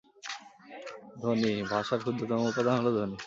ধ্বনি: 1.21 1.51
ভাষার 1.71 1.99
ক্ষুদ্রতম 2.03 2.41
উপাদান 2.49 2.75
হলো 2.79 2.91
ধ্বনি। 2.97 3.15